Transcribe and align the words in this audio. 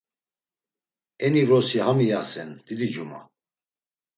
Eni 1.27 1.43
vrosi 1.49 1.79
ham 1.85 1.99
iyasen 2.07 2.49
didicuma. 2.65 3.21